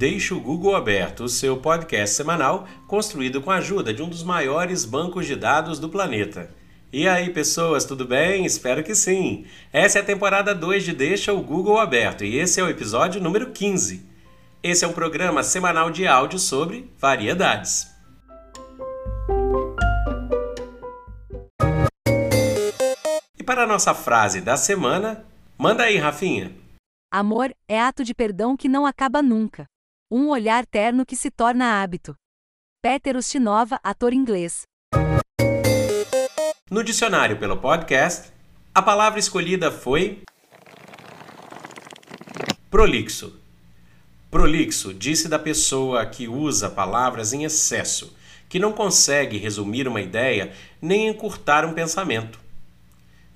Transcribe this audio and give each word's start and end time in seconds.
Deixe 0.00 0.32
o 0.32 0.40
Google 0.40 0.74
Aberto, 0.74 1.24
o 1.24 1.28
seu 1.28 1.58
podcast 1.58 2.16
semanal 2.16 2.66
construído 2.86 3.42
com 3.42 3.50
a 3.50 3.56
ajuda 3.56 3.92
de 3.92 4.02
um 4.02 4.08
dos 4.08 4.22
maiores 4.22 4.86
bancos 4.86 5.26
de 5.26 5.36
dados 5.36 5.78
do 5.78 5.90
planeta. 5.90 6.50
E 6.90 7.06
aí, 7.06 7.28
pessoas, 7.28 7.84
tudo 7.84 8.06
bem? 8.06 8.46
Espero 8.46 8.82
que 8.82 8.94
sim! 8.94 9.44
Essa 9.70 9.98
é 9.98 10.00
a 10.00 10.04
temporada 10.04 10.54
2 10.54 10.84
de 10.84 10.94
Deixa 10.94 11.34
o 11.34 11.42
Google 11.42 11.78
Aberto 11.78 12.24
e 12.24 12.38
esse 12.38 12.58
é 12.58 12.64
o 12.64 12.70
episódio 12.70 13.20
número 13.20 13.50
15. 13.50 14.02
Esse 14.62 14.86
é 14.86 14.88
um 14.88 14.92
programa 14.94 15.42
semanal 15.42 15.90
de 15.90 16.06
áudio 16.06 16.38
sobre 16.38 16.90
variedades. 16.98 17.86
E 23.38 23.42
para 23.44 23.64
a 23.64 23.66
nossa 23.66 23.92
frase 23.92 24.40
da 24.40 24.56
semana, 24.56 25.26
manda 25.58 25.82
aí, 25.82 25.98
Rafinha. 25.98 26.56
Amor 27.12 27.54
é 27.68 27.78
ato 27.78 28.02
de 28.02 28.14
perdão 28.14 28.56
que 28.56 28.66
não 28.66 28.86
acaba 28.86 29.20
nunca. 29.20 29.68
Um 30.12 30.30
olhar 30.30 30.66
terno 30.66 31.06
que 31.06 31.14
se 31.14 31.30
torna 31.30 31.80
hábito. 31.80 32.16
Peter 32.82 33.16
Ustinova, 33.16 33.78
ator 33.80 34.12
inglês. 34.12 34.62
No 36.68 36.82
dicionário 36.82 37.38
pelo 37.38 37.58
podcast, 37.58 38.32
a 38.74 38.82
palavra 38.82 39.20
escolhida 39.20 39.70
foi 39.70 40.24
prolixo. 42.68 43.38
Prolixo 44.32 44.92
disse 44.92 45.28
da 45.28 45.38
pessoa 45.38 46.04
que 46.04 46.26
usa 46.26 46.68
palavras 46.68 47.32
em 47.32 47.44
excesso, 47.44 48.12
que 48.48 48.58
não 48.58 48.72
consegue 48.72 49.38
resumir 49.38 49.86
uma 49.86 50.00
ideia 50.00 50.52
nem 50.82 51.06
encurtar 51.06 51.64
um 51.64 51.72
pensamento. 51.72 52.40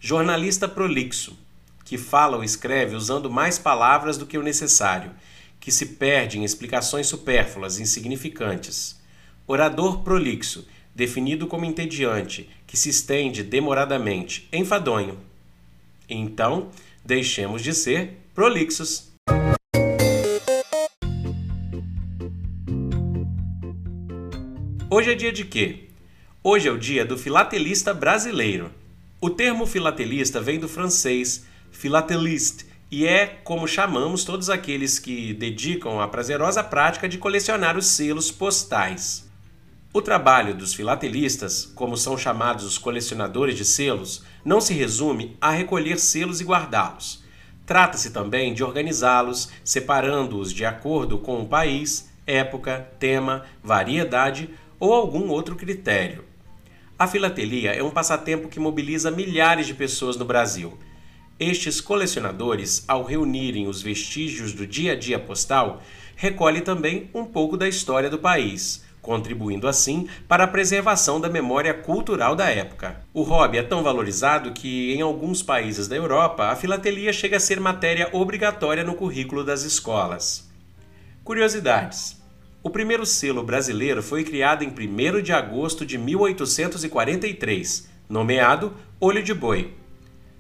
Jornalista 0.00 0.66
prolixo, 0.66 1.38
que 1.84 1.96
fala 1.96 2.36
ou 2.36 2.42
escreve 2.42 2.96
usando 2.96 3.30
mais 3.30 3.60
palavras 3.60 4.18
do 4.18 4.26
que 4.26 4.36
o 4.36 4.42
necessário, 4.42 5.12
que 5.64 5.72
se 5.72 5.86
perde 5.86 6.38
em 6.38 6.44
explicações 6.44 7.06
supérfluas, 7.06 7.80
insignificantes. 7.80 9.00
Orador 9.46 10.02
prolixo, 10.02 10.68
definido 10.94 11.46
como 11.46 11.64
entediante, 11.64 12.50
que 12.66 12.76
se 12.76 12.90
estende 12.90 13.42
demoradamente, 13.42 14.46
enfadonho. 14.52 15.18
Então, 16.06 16.68
deixemos 17.02 17.62
de 17.62 17.72
ser 17.72 18.10
prolixos. 18.34 19.10
Hoje 24.90 25.12
é 25.12 25.14
dia 25.14 25.32
de 25.32 25.46
quê? 25.46 25.84
Hoje 26.42 26.68
é 26.68 26.70
o 26.72 26.76
dia 26.76 27.06
do 27.06 27.16
filatelista 27.16 27.94
brasileiro. 27.94 28.70
O 29.18 29.30
termo 29.30 29.64
filatelista 29.64 30.42
vem 30.42 30.58
do 30.58 30.68
francês 30.68 31.46
filateliste 31.72 32.66
e 32.96 33.08
é 33.08 33.26
como 33.42 33.66
chamamos 33.66 34.22
todos 34.22 34.48
aqueles 34.48 35.00
que 35.00 35.34
dedicam 35.34 36.00
a 36.00 36.06
prazerosa 36.06 36.62
prática 36.62 37.08
de 37.08 37.18
colecionar 37.18 37.76
os 37.76 37.86
selos 37.86 38.30
postais. 38.30 39.28
O 39.92 40.00
trabalho 40.00 40.54
dos 40.54 40.74
filatelistas, 40.74 41.64
como 41.74 41.96
são 41.96 42.16
chamados 42.16 42.64
os 42.64 42.78
colecionadores 42.78 43.56
de 43.56 43.64
selos, 43.64 44.22
não 44.44 44.60
se 44.60 44.72
resume 44.72 45.36
a 45.40 45.50
recolher 45.50 45.98
selos 45.98 46.40
e 46.40 46.44
guardá-los. 46.44 47.20
Trata-se 47.66 48.12
também 48.12 48.54
de 48.54 48.62
organizá-los, 48.62 49.48
separando-os 49.64 50.52
de 50.52 50.64
acordo 50.64 51.18
com 51.18 51.42
o 51.42 51.48
país, 51.48 52.08
época, 52.24 52.88
tema, 53.00 53.44
variedade 53.60 54.50
ou 54.78 54.92
algum 54.92 55.30
outro 55.30 55.56
critério. 55.56 56.24
A 56.96 57.08
filatelia 57.08 57.72
é 57.72 57.82
um 57.82 57.90
passatempo 57.90 58.46
que 58.46 58.60
mobiliza 58.60 59.10
milhares 59.10 59.66
de 59.66 59.74
pessoas 59.74 60.16
no 60.16 60.24
Brasil. 60.24 60.78
Estes 61.38 61.80
colecionadores, 61.80 62.84
ao 62.86 63.02
reunirem 63.02 63.66
os 63.66 63.82
vestígios 63.82 64.52
do 64.52 64.64
dia 64.64 64.92
a 64.92 64.94
dia 64.94 65.18
postal, 65.18 65.82
recolhem 66.14 66.62
também 66.62 67.10
um 67.12 67.24
pouco 67.24 67.56
da 67.56 67.66
história 67.66 68.08
do 68.08 68.20
país, 68.20 68.84
contribuindo 69.02 69.66
assim 69.66 70.08
para 70.28 70.44
a 70.44 70.48
preservação 70.48 71.20
da 71.20 71.28
memória 71.28 71.74
cultural 71.74 72.36
da 72.36 72.48
época. 72.50 73.00
O 73.12 73.22
hobby 73.22 73.58
é 73.58 73.64
tão 73.64 73.82
valorizado 73.82 74.52
que, 74.52 74.94
em 74.94 75.00
alguns 75.00 75.42
países 75.42 75.88
da 75.88 75.96
Europa, 75.96 76.44
a 76.50 76.56
filatelia 76.56 77.12
chega 77.12 77.38
a 77.38 77.40
ser 77.40 77.58
matéria 77.58 78.08
obrigatória 78.12 78.84
no 78.84 78.94
currículo 78.94 79.42
das 79.42 79.64
escolas. 79.64 80.48
Curiosidades. 81.24 82.22
O 82.62 82.70
primeiro 82.70 83.04
selo 83.04 83.42
brasileiro 83.42 84.04
foi 84.04 84.22
criado 84.22 84.62
em 84.62 84.68
1 84.68 85.20
de 85.20 85.32
agosto 85.32 85.84
de 85.84 85.98
1843, 85.98 87.88
nomeado 88.08 88.72
Olho 89.00 89.22
de 89.22 89.34
Boi 89.34 89.82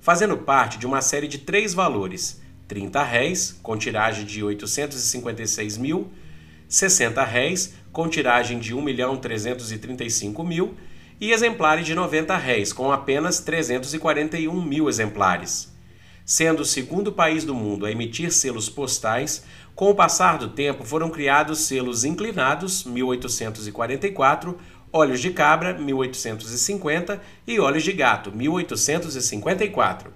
fazendo 0.04 0.36
parte 0.36 0.76
de 0.76 0.86
uma 0.86 1.00
série 1.00 1.26
de 1.26 1.38
três 1.38 1.72
valores: 1.72 2.38
30 2.68 3.02
réis, 3.02 3.58
com 3.62 3.74
tiragem 3.74 4.26
de 4.26 4.44
856 4.44 5.78
mil, 5.78 6.12
60 6.68 7.24
réis, 7.24 7.72
com 7.90 8.06
tiragem 8.06 8.58
de 8.58 8.74
1 8.74 8.82
milhão 8.82 9.16
335 9.16 10.44
mil, 10.44 10.74
e 11.18 11.32
exemplares 11.32 11.86
de 11.86 11.94
90 11.94 12.36
réis, 12.36 12.70
com 12.70 12.92
apenas 12.92 13.40
341 13.40 14.62
mil 14.62 14.90
exemplares. 14.90 15.72
Sendo 16.22 16.60
o 16.60 16.66
segundo 16.66 17.10
país 17.10 17.44
do 17.44 17.54
mundo 17.54 17.86
a 17.86 17.90
emitir 17.90 18.30
selos 18.30 18.68
postais, 18.68 19.42
com 19.74 19.88
o 19.90 19.94
passar 19.94 20.36
do 20.36 20.50
tempo 20.50 20.84
foram 20.84 21.08
criados 21.08 21.60
selos 21.60 22.04
inclinados, 22.04 22.84
1844, 22.84 24.58
Olhos 24.96 25.18
de 25.18 25.30
Cabra, 25.32 25.76
1850 25.76 27.20
e 27.48 27.58
Olhos 27.58 27.82
de 27.82 27.90
Gato, 27.92 28.30
1854. 28.30 30.12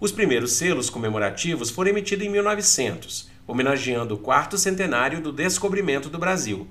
Os 0.00 0.10
primeiros 0.10 0.54
selos 0.54 0.90
comemorativos 0.90 1.70
foram 1.70 1.90
emitidos 1.90 2.26
em 2.26 2.28
1900, 2.28 3.30
homenageando 3.46 4.16
o 4.16 4.18
quarto 4.18 4.58
centenário 4.58 5.20
do 5.20 5.30
descobrimento 5.30 6.10
do 6.10 6.18
Brasil. 6.18 6.66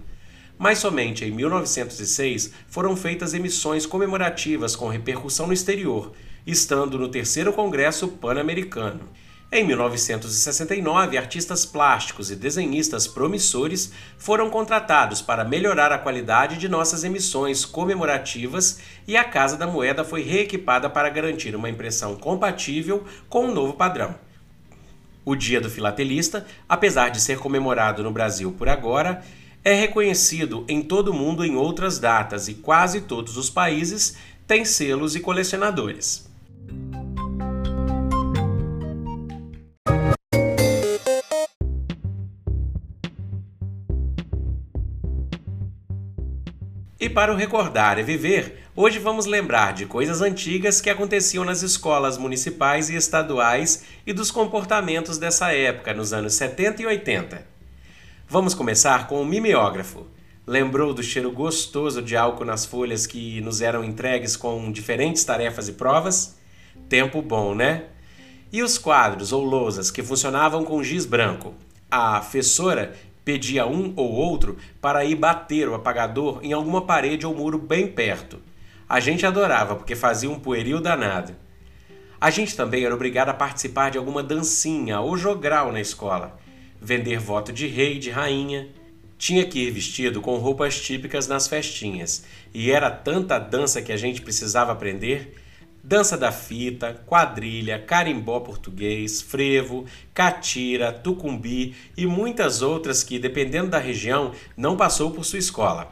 Mas 0.57 0.79
somente 0.79 1.23
em 1.23 1.31
1906 1.31 2.51
foram 2.67 2.93
feitas 2.97 3.33
emissões 3.33 3.85
comemorativas 3.85 4.75
com 4.75 4.89
repercussão 4.89 5.47
no 5.47 5.53
exterior, 5.53 6.11
estando 6.45 6.99
no 6.99 7.07
terceiro 7.07 7.53
Congresso 7.53 8.09
Pan-Americano. 8.09 9.07
Em 9.51 9.65
1969, 9.65 11.17
artistas 11.17 11.65
plásticos 11.65 12.29
e 12.29 12.35
desenhistas 12.35 13.07
promissores 13.07 13.91
foram 14.15 14.47
contratados 14.47 15.23
para 15.23 15.43
melhorar 15.43 15.91
a 15.91 15.97
qualidade 15.97 16.55
de 16.55 16.69
nossas 16.69 17.03
emissões 17.03 17.65
comemorativas 17.65 18.79
e 19.07 19.17
a 19.17 19.23
Casa 19.23 19.57
da 19.57 19.65
Moeda 19.65 20.03
foi 20.03 20.21
reequipada 20.21 20.87
para 20.87 21.09
garantir 21.09 21.55
uma 21.55 21.67
impressão 21.67 22.15
compatível 22.15 23.03
com 23.27 23.45
o 23.45 23.51
novo 23.51 23.73
padrão. 23.73 24.13
O 25.25 25.35
Dia 25.35 25.59
do 25.59 25.69
Filatelista, 25.69 26.45
apesar 26.67 27.09
de 27.09 27.19
ser 27.19 27.39
comemorado 27.39 28.03
no 28.03 28.11
Brasil 28.11 28.51
por 28.51 28.69
agora, 28.69 29.23
é 29.63 29.73
reconhecido 29.73 30.63
em 30.67 30.79
todo 30.79 31.09
o 31.09 31.13
mundo 31.13 31.43
em 31.43 31.55
outras 31.55 31.97
datas 31.97 32.47
e 32.47 32.53
quase 32.53 33.01
todos 33.01 33.35
os 33.35 33.49
países 33.49 34.15
têm 34.45 34.63
selos 34.63 35.15
e 35.15 35.19
colecionadores. 35.19 36.28
E 46.99 47.07
para 47.07 47.31
o 47.31 47.35
Recordar 47.37 47.97
e 47.97 48.03
Viver, 48.03 48.61
hoje 48.75 48.99
vamos 48.99 49.25
lembrar 49.25 49.71
de 49.71 49.85
coisas 49.85 50.21
antigas 50.21 50.81
que 50.81 50.89
aconteciam 50.89 51.45
nas 51.45 51.61
escolas 51.61 52.17
municipais 52.17 52.89
e 52.89 52.95
estaduais 52.95 53.85
e 54.05 54.11
dos 54.11 54.29
comportamentos 54.29 55.17
dessa 55.17 55.53
época, 55.53 55.93
nos 55.93 56.11
anos 56.11 56.33
70 56.33 56.81
e 56.81 56.85
80. 56.85 57.47
Vamos 58.27 58.53
começar 58.53 59.07
com 59.07 59.21
o 59.21 59.25
mimeógrafo. 59.25 60.07
Lembrou 60.45 60.93
do 60.93 61.01
cheiro 61.01 61.31
gostoso 61.31 62.01
de 62.01 62.17
álcool 62.17 62.43
nas 62.43 62.65
folhas 62.65 63.07
que 63.07 63.39
nos 63.39 63.61
eram 63.61 63.81
entregues 63.81 64.35
com 64.35 64.69
diferentes 64.69 65.23
tarefas 65.23 65.69
e 65.69 65.73
provas? 65.73 66.37
Tempo 66.89 67.21
bom, 67.21 67.55
né? 67.55 67.85
E 68.51 68.61
os 68.61 68.77
quadros 68.77 69.31
ou 69.31 69.45
lousas 69.45 69.89
que 69.89 70.03
funcionavam 70.03 70.65
com 70.65 70.83
giz 70.83 71.05
branco? 71.05 71.55
A 71.89 72.21
fessora 72.21 72.93
pedia 73.29 73.67
um 73.67 73.93
ou 73.95 74.11
outro 74.11 74.57
para 74.81 75.05
ir 75.05 75.13
bater 75.13 75.69
o 75.69 75.75
apagador 75.75 76.39
em 76.41 76.51
alguma 76.51 76.81
parede 76.81 77.27
ou 77.27 77.35
muro 77.35 77.59
bem 77.59 77.85
perto. 77.85 78.41
A 78.89 78.99
gente 78.99 79.23
adorava 79.23 79.75
porque 79.75 79.95
fazia 79.95 80.31
um 80.31 80.39
pueril 80.39 80.81
danado. 80.81 81.35
A 82.19 82.31
gente 82.31 82.55
também 82.55 82.83
era 82.83 82.95
obrigado 82.95 83.29
a 83.29 83.33
participar 83.35 83.91
de 83.91 83.99
alguma 83.99 84.23
dancinha 84.23 84.99
ou 84.99 85.15
jogral 85.15 85.71
na 85.71 85.79
escola, 85.79 86.39
vender 86.81 87.19
voto 87.19 87.53
de 87.53 87.67
rei 87.67 87.99
de 87.99 88.09
rainha. 88.09 88.67
Tinha 89.15 89.45
que 89.45 89.59
ir 89.59 89.69
vestido 89.69 90.21
com 90.21 90.35
roupas 90.37 90.81
típicas 90.81 91.27
nas 91.27 91.47
festinhas, 91.47 92.25
e 92.51 92.71
era 92.71 92.89
tanta 92.89 93.37
dança 93.37 93.79
que 93.79 93.91
a 93.91 93.97
gente 93.97 94.23
precisava 94.23 94.71
aprender 94.71 95.35
dança 95.83 96.17
da 96.17 96.31
fita, 96.31 97.01
quadrilha, 97.05 97.79
carimbó 97.79 98.39
português, 98.39 99.21
frevo, 99.21 99.85
catira, 100.13 100.91
tucumbi 100.91 101.75
e 101.95 102.05
muitas 102.05 102.61
outras 102.61 103.03
que, 103.03 103.19
dependendo 103.19 103.69
da 103.69 103.79
região, 103.79 104.31
não 104.55 104.77
passou 104.77 105.11
por 105.11 105.23
sua 105.23 105.39
escola. 105.39 105.91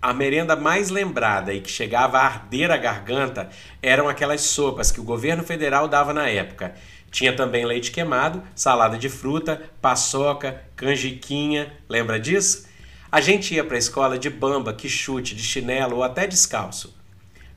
A 0.00 0.12
merenda 0.12 0.54
mais 0.54 0.90
lembrada 0.90 1.52
e 1.52 1.60
que 1.60 1.70
chegava 1.70 2.18
a 2.18 2.26
arder 2.26 2.70
a 2.70 2.76
garganta 2.76 3.48
eram 3.82 4.08
aquelas 4.08 4.42
sopas 4.42 4.92
que 4.92 5.00
o 5.00 5.04
governo 5.04 5.42
federal 5.42 5.88
dava 5.88 6.12
na 6.12 6.28
época. 6.28 6.74
Tinha 7.10 7.34
também 7.34 7.64
leite 7.64 7.90
queimado, 7.90 8.42
salada 8.54 8.98
de 8.98 9.08
fruta, 9.08 9.62
paçoca, 9.80 10.62
canjiquinha. 10.76 11.72
Lembra 11.88 12.20
disso? 12.20 12.66
A 13.10 13.20
gente 13.20 13.54
ia 13.54 13.64
para 13.64 13.76
a 13.76 13.78
escola 13.78 14.18
de 14.18 14.28
bamba, 14.28 14.74
que 14.74 14.88
chute, 14.88 15.34
de 15.34 15.42
chinelo 15.42 15.96
ou 15.96 16.02
até 16.02 16.26
descalço. 16.26 16.94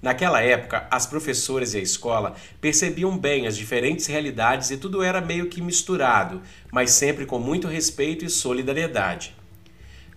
Naquela 0.01 0.41
época, 0.41 0.87
as 0.89 1.05
professoras 1.05 1.73
e 1.73 1.77
a 1.77 1.81
escola 1.81 2.33
percebiam 2.61 3.17
bem 3.17 3.47
as 3.47 3.57
diferentes 3.57 4.05
realidades 4.07 4.71
e 4.71 4.77
tudo 4.77 5.03
era 5.03 5.19
meio 5.19 5.47
que 5.47 5.61
misturado, 5.61 6.41
mas 6.71 6.91
sempre 6.91 7.25
com 7.25 7.37
muito 7.37 7.67
respeito 7.67 8.23
e 8.23 8.29
solidariedade. 8.29 9.35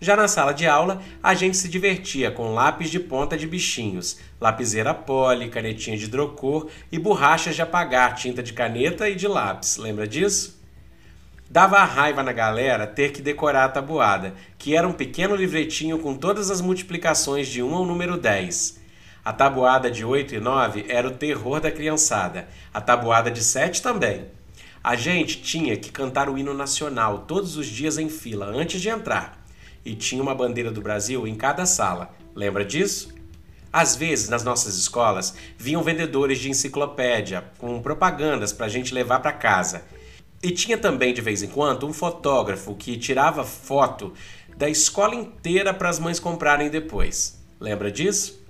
Já 0.01 0.17
na 0.17 0.27
sala 0.27 0.53
de 0.53 0.67
aula, 0.67 1.01
a 1.23 1.33
gente 1.33 1.57
se 1.57 1.69
divertia 1.69 2.31
com 2.31 2.55
lápis 2.55 2.91
de 2.91 2.99
ponta 2.99 3.37
de 3.37 3.47
bichinhos, 3.47 4.19
lapiseira 4.41 4.93
poli, 4.93 5.49
canetinha 5.49 5.97
de 5.97 6.05
hidrocor 6.05 6.69
e 6.91 6.99
borrachas 6.99 7.55
de 7.55 7.63
apagar, 7.63 8.15
tinta 8.15 8.43
de 8.43 8.53
caneta 8.53 9.09
e 9.09 9.15
de 9.15 9.29
lápis. 9.29 9.77
Lembra 9.77 10.07
disso? 10.07 10.61
Dava 11.49 11.85
raiva 11.85 12.23
na 12.23 12.33
galera 12.33 12.87
ter 12.87 13.13
que 13.13 13.23
decorar 13.23 13.67
a 13.67 13.69
tabuada, 13.69 14.35
que 14.59 14.75
era 14.75 14.89
um 14.89 14.93
pequeno 14.93 15.37
livretinho 15.37 15.99
com 15.99 16.17
todas 16.17 16.51
as 16.51 16.61
multiplicações 16.61 17.47
de 17.47 17.63
1 17.63 17.75
ao 17.75 17.87
número 17.87 18.17
10. 18.17 18.82
A 19.25 19.33
tabuada 19.33 19.89
de 19.89 20.05
8 20.05 20.35
e 20.35 20.41
9 20.41 20.87
era 20.89 21.07
o 21.07 21.13
terror 21.13 21.61
da 21.61 21.71
criançada, 21.71 22.49
a 22.75 22.81
tabuada 22.81 23.31
de 23.31 23.45
7 23.45 23.81
também. 23.81 24.27
A 24.83 24.97
gente 24.97 25.41
tinha 25.41 25.77
que 25.77 25.93
cantar 25.93 26.29
o 26.29 26.37
hino 26.37 26.53
nacional 26.53 27.21
todos 27.21 27.57
os 27.57 27.69
dias 27.69 27.99
em 27.99 28.09
fila 28.09 28.47
antes 28.47 28.81
de 28.81 28.89
entrar 28.89 29.41
e 29.85 29.95
tinha 29.95 30.21
uma 30.21 30.35
bandeira 30.35 30.73
do 30.73 30.81
Brasil 30.81 31.25
em 31.25 31.37
cada 31.37 31.65
sala. 31.65 32.13
Lembra 32.35 32.65
disso? 32.65 33.15
Às 33.73 33.95
vezes, 33.95 34.29
nas 34.29 34.43
nossas 34.43 34.77
escolas, 34.77 35.35
vinham 35.57 35.85
vendedores 35.85 36.41
de 36.41 36.51
enciclopédia 36.51 37.45
com 37.59 37.81
propagandas 37.81 38.53
para 38.53 38.67
a 38.67 38.69
gente 38.69 38.93
levar 38.93 39.21
para 39.21 39.33
casa. 39.33 39.83
E 40.43 40.51
tinha 40.51 40.77
também, 40.77 41.15
de 41.15 41.21
vez 41.21 41.45
em 41.45 41.49
quando, 41.49 41.87
um 41.87 41.93
fotógrafo 41.93 42.75
que 42.75 42.99
tirava 42.99 43.45
foto 43.45 44.13
da 44.57 44.69
escola 44.69 45.15
inteira 45.15 45.73
para 45.73 45.89
as 45.89 46.01
mães 46.01 46.19
comprarem 46.19 46.69
depois. 46.69 47.41
Lembra 47.61 47.91
disso? 47.91 48.42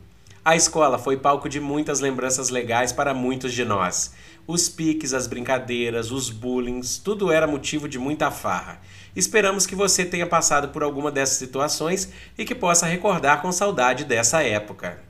A 0.45 0.57
escola 0.57 0.99
foi 0.99 1.17
palco 1.17 1.49
de 1.49 1.61
muitas 1.61 2.01
lembranças 2.01 2.49
legais 2.49 2.93
para 2.93 3.15
muitos 3.15 3.53
de 3.53 3.65
nós. 3.65 4.13
Os 4.45 4.69
piques, 4.69 5.15
as 5.15 5.29
brincadeiras, 5.29 6.11
os 6.11 6.31
bullings, 6.31 6.99
tudo 6.99 7.31
era 7.31 7.47
motivo 7.47 7.89
de 7.89 7.97
muita 7.97 8.29
farra. 8.29 8.81
Esperamos 9.15 9.67
que 9.67 9.77
você 9.77 10.05
tenha 10.05 10.27
passado 10.27 10.71
por 10.71 10.83
alguma 10.83 11.13
dessas 11.13 11.37
situações 11.37 12.13
e 12.37 12.45
que 12.45 12.57
possa 12.57 12.87
recordar 12.87 13.41
com 13.41 13.53
saudade 13.53 14.05
dessa 14.05 14.43
época. 14.43 15.01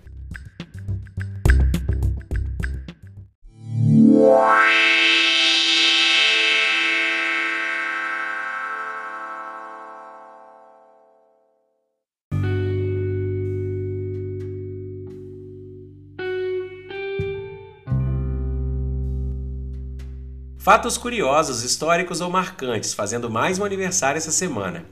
Fatos 20.63 20.97
curiosos, 20.97 21.65
históricos 21.65 22.21
ou 22.21 22.31
marcantes, 22.31 22.95
fazendo 22.95 23.29
mais 23.29 23.59
um 23.59 23.65
aniversário 23.65 24.19
essa 24.19 24.31
semana. 24.31 24.87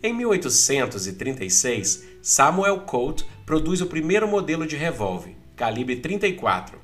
Em 0.00 0.14
1836, 0.14 2.04
Samuel 2.22 2.82
Colt 2.82 3.24
produz 3.44 3.80
o 3.80 3.86
primeiro 3.86 4.28
modelo 4.28 4.64
de 4.64 4.76
revólver, 4.76 5.34
calibre 5.56 5.96
34. 5.96 6.78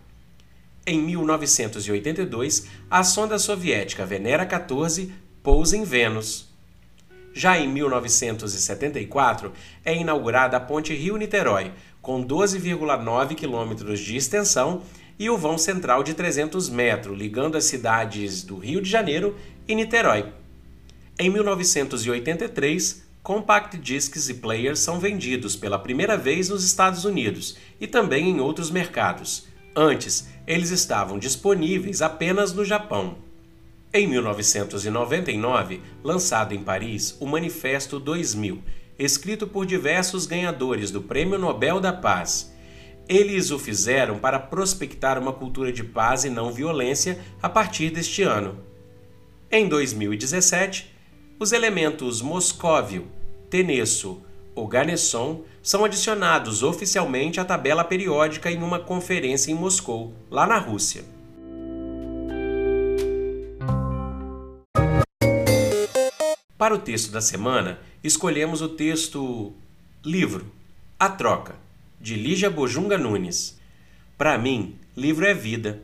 Em 0.85 1.01
1982, 1.01 2.67
a 2.91 3.05
sonda 3.05 3.39
soviética 3.39 4.05
Venera 4.05 4.45
14 4.45 5.15
pousa 5.41 5.77
em 5.77 5.85
Vênus. 5.85 6.49
Já 7.33 7.57
em 7.57 7.69
1974, 7.69 9.53
é 9.85 9.97
inaugurada 9.97 10.57
a 10.57 10.61
Ponte 10.61 10.93
Rio-Niterói, 10.93 11.71
com 12.03 12.27
12,9 12.27 13.37
quilômetros 13.37 14.01
de 14.01 14.17
extensão 14.17 14.83
e 15.19 15.31
o 15.31 15.37
vão 15.37 15.57
central 15.57 16.03
de 16.03 16.15
300 16.15 16.69
metros, 16.69 17.19
ligando 17.19 17.57
as 17.57 17.65
cidades 17.65 18.43
do 18.43 18.59
Rio 18.59 18.81
de 18.81 18.91
Janeiro 18.91 19.37
e 19.67 19.75
Niterói. 19.75 20.27
Em 21.19 21.31
1983, 21.31 23.05
compact 23.23 23.79
discs 23.79 24.29
e 24.29 24.35
players 24.35 24.79
são 24.79 25.01
vendidos 25.01 25.57
pela 25.57 25.79
primeira 25.79 26.17
vez 26.17 26.49
nos 26.49 26.65
Estados 26.65 27.05
Unidos 27.05 27.57
e 27.81 27.87
também 27.87 28.29
em 28.29 28.41
outros 28.41 28.71
mercados. 28.71 29.47
Antes, 29.75 30.29
eles 30.47 30.71
estavam 30.71 31.19
disponíveis 31.19 32.03
apenas 32.03 32.53
no 32.53 32.65
Japão. 32.65 33.17
Em 33.93 34.07
1999, 34.07 35.81
lançado 36.05 36.55
em 36.55 36.63
Paris, 36.63 37.17
o 37.19 37.27
Manifesto 37.27 37.99
2000, 37.99 38.63
escrito 38.99 39.47
por 39.47 39.65
diversos 39.65 40.27
ganhadores 40.27 40.91
do 40.91 41.01
Prêmio 41.01 41.39
Nobel 41.39 41.81
da 41.81 41.93
Paz 41.93 42.55
eles 43.09 43.51
o 43.51 43.59
fizeram 43.59 44.19
para 44.19 44.39
prospectar 44.39 45.19
uma 45.19 45.33
cultura 45.33 45.73
de 45.73 45.85
paz 45.85 46.25
e 46.25 46.31
não 46.31 46.53
violência 46.53 47.19
a 47.41 47.49
partir 47.49 47.91
deste 47.91 48.23
ano. 48.23 48.59
Em 49.51 49.69
2017, 49.69 50.93
os 51.39 51.53
elementos 51.53 52.21
moscóvio, 52.21 53.07
tenesso 53.49 54.21
ou 54.55 54.67
garneson 54.67 55.43
são 55.63 55.85
adicionados 55.85 56.63
oficialmente 56.63 57.39
à 57.39 57.45
tabela 57.45 57.85
periódica 57.85 58.51
em 58.51 58.63
uma 58.63 58.79
conferência 58.79 59.53
em 59.53 59.55
Moscou, 59.55 60.13
lá 60.31 60.47
na 60.47 60.59
Rússia. 60.59 61.05
Para 66.57 66.75
o 66.75 66.79
texto 66.79 67.13
da 67.13 67.21
semana, 67.21 67.79
escolhemos 68.03 68.63
o 68.63 68.69
texto 68.71 69.53
Livro 70.03 70.47
A 70.99 71.11
Troca 71.11 71.66
de 72.01 72.15
Lígia 72.15 72.51
Bojunga 72.51 72.99
Nunes. 72.99 73.59
Para 74.19 74.37
mim, 74.37 74.77
livro 74.97 75.27
é 75.27 75.33
vida. 75.33 75.83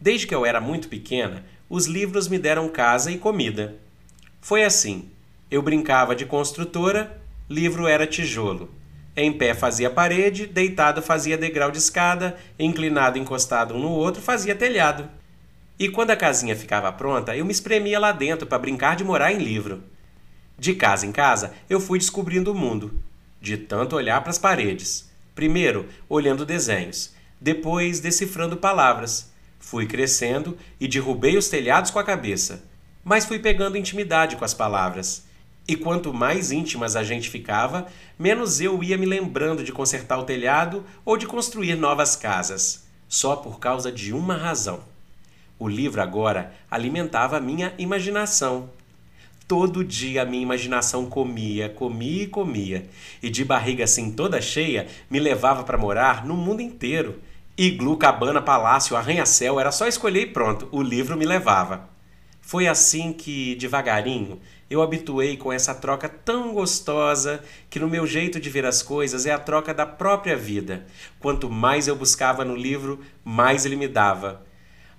Desde 0.00 0.26
que 0.26 0.34
eu 0.34 0.44
era 0.44 0.60
muito 0.60 0.88
pequena, 0.88 1.44
os 1.68 1.86
livros 1.86 2.28
me 2.28 2.38
deram 2.38 2.68
casa 2.68 3.10
e 3.10 3.18
comida. 3.18 3.76
Foi 4.40 4.62
assim. 4.62 5.10
Eu 5.50 5.62
brincava 5.62 6.14
de 6.14 6.26
construtora, 6.26 7.20
livro 7.48 7.86
era 7.86 8.06
tijolo. 8.06 8.70
Em 9.16 9.32
pé 9.32 9.54
fazia 9.54 9.90
parede, 9.90 10.46
deitado 10.46 11.02
fazia 11.02 11.36
degrau 11.36 11.70
de 11.70 11.78
escada, 11.78 12.36
inclinado 12.58 13.18
encostado 13.18 13.74
um 13.74 13.78
no 13.78 13.90
outro 13.90 14.22
fazia 14.22 14.54
telhado. 14.54 15.08
E 15.78 15.88
quando 15.88 16.10
a 16.10 16.16
casinha 16.16 16.56
ficava 16.56 16.92
pronta, 16.92 17.36
eu 17.36 17.44
me 17.44 17.52
espremia 17.52 17.98
lá 17.98 18.12
dentro 18.12 18.46
para 18.46 18.58
brincar 18.58 18.96
de 18.96 19.04
morar 19.04 19.32
em 19.32 19.38
livro. 19.38 19.82
De 20.58 20.74
casa 20.74 21.06
em 21.06 21.12
casa, 21.12 21.52
eu 21.68 21.80
fui 21.80 21.98
descobrindo 21.98 22.52
o 22.52 22.54
mundo, 22.54 23.02
de 23.40 23.56
tanto 23.56 23.96
olhar 23.96 24.20
para 24.20 24.30
as 24.30 24.38
paredes. 24.38 25.11
Primeiro, 25.34 25.88
olhando 26.08 26.44
desenhos, 26.44 27.14
depois 27.40 28.00
decifrando 28.00 28.56
palavras. 28.56 29.30
Fui 29.58 29.86
crescendo 29.86 30.58
e 30.78 30.86
derrubei 30.86 31.36
os 31.36 31.48
telhados 31.48 31.90
com 31.90 31.98
a 31.98 32.04
cabeça, 32.04 32.64
mas 33.04 33.24
fui 33.24 33.38
pegando 33.38 33.78
intimidade 33.78 34.36
com 34.36 34.44
as 34.44 34.52
palavras. 34.52 35.24
E 35.66 35.76
quanto 35.76 36.12
mais 36.12 36.50
íntimas 36.50 36.96
a 36.96 37.04
gente 37.04 37.30
ficava, 37.30 37.86
menos 38.18 38.60
eu 38.60 38.82
ia 38.82 38.98
me 38.98 39.06
lembrando 39.06 39.62
de 39.62 39.72
consertar 39.72 40.18
o 40.18 40.24
telhado 40.24 40.84
ou 41.04 41.16
de 41.16 41.26
construir 41.26 41.76
novas 41.76 42.16
casas, 42.16 42.84
só 43.08 43.36
por 43.36 43.60
causa 43.60 43.90
de 43.90 44.12
uma 44.12 44.36
razão. 44.36 44.80
O 45.58 45.68
livro 45.68 46.02
agora 46.02 46.52
alimentava 46.68 47.36
a 47.36 47.40
minha 47.40 47.72
imaginação 47.78 48.68
Todo 49.52 49.84
dia 49.84 50.22
a 50.22 50.24
minha 50.24 50.42
imaginação 50.42 51.04
comia, 51.04 51.68
comia 51.68 52.22
e 52.22 52.26
comia, 52.26 52.88
e 53.22 53.28
de 53.28 53.44
barriga 53.44 53.84
assim 53.84 54.10
toda 54.10 54.40
cheia 54.40 54.86
me 55.10 55.20
levava 55.20 55.62
para 55.62 55.76
morar 55.76 56.24
no 56.24 56.34
mundo 56.34 56.62
inteiro. 56.62 57.20
Iglu, 57.54 57.98
cabana, 57.98 58.40
palácio, 58.40 58.96
arranha-céu, 58.96 59.60
era 59.60 59.70
só 59.70 59.86
escolher 59.86 60.22
e 60.22 60.26
pronto, 60.26 60.70
o 60.72 60.80
livro 60.80 61.18
me 61.18 61.26
levava. 61.26 61.86
Foi 62.40 62.66
assim 62.66 63.12
que, 63.12 63.54
devagarinho, 63.56 64.40
eu 64.70 64.80
habituei 64.80 65.36
com 65.36 65.52
essa 65.52 65.74
troca 65.74 66.08
tão 66.08 66.54
gostosa 66.54 67.44
que 67.68 67.78
no 67.78 67.90
meu 67.90 68.06
jeito 68.06 68.40
de 68.40 68.48
ver 68.48 68.64
as 68.64 68.82
coisas 68.82 69.26
é 69.26 69.32
a 69.32 69.38
troca 69.38 69.74
da 69.74 69.84
própria 69.84 70.34
vida. 70.34 70.86
Quanto 71.20 71.50
mais 71.50 71.86
eu 71.86 71.94
buscava 71.94 72.42
no 72.42 72.56
livro, 72.56 73.00
mais 73.22 73.66
ele 73.66 73.76
me 73.76 73.86
dava. 73.86 74.46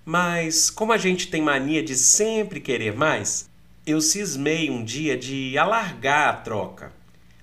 Mas, 0.06 0.70
como 0.70 0.94
a 0.94 0.98
gente 1.00 1.30
tem 1.30 1.42
mania 1.42 1.82
de 1.82 1.96
sempre 1.96 2.60
querer 2.60 2.96
mais, 2.96 3.52
eu 3.86 4.00
cismei 4.00 4.70
um 4.70 4.84
dia 4.84 5.18
de 5.18 5.58
alargar 5.58 6.30
a 6.30 6.34
troca. 6.34 6.94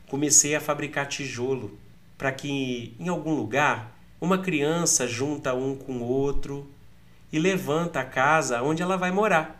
Comecei 0.08 0.54
a 0.54 0.60
fabricar 0.60 1.06
tijolo 1.06 1.78
para 2.16 2.32
que 2.32 2.94
em 2.98 3.08
algum 3.08 3.34
lugar 3.34 3.96
uma 4.20 4.38
criança 4.38 5.06
junta 5.06 5.54
um 5.54 5.76
com 5.76 5.98
o 5.98 6.04
outro 6.04 6.68
e 7.32 7.38
levanta 7.38 8.00
a 8.00 8.04
casa 8.04 8.62
onde 8.62 8.82
ela 8.82 8.96
vai 8.96 9.10
morar. 9.10 9.58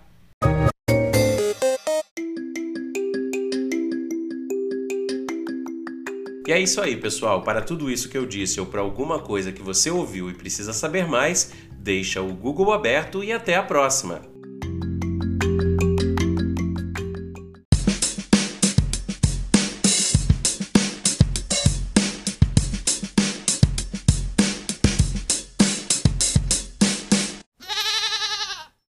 E 6.47 6.53
é 6.53 6.59
isso 6.59 6.81
aí, 6.81 6.97
pessoal. 6.97 7.43
Para 7.43 7.63
tudo 7.63 7.91
isso 7.91 8.09
que 8.09 8.19
eu 8.19 8.27
disse 8.27 8.59
ou 8.59 8.67
para 8.67 8.81
alguma 8.81 9.21
coisa 9.21 9.53
que 9.53 9.63
você 9.63 9.91
ouviu 9.91 10.29
e 10.31 10.35
precisa 10.35 10.73
saber 10.73 11.07
mais, 11.07 11.53
deixa 11.71 12.21
o 12.21 12.35
Google 12.35 12.73
aberto 12.73 13.23
e 13.23 13.33
até 13.33 13.55
a 13.55 13.63
próxima. 13.63 14.30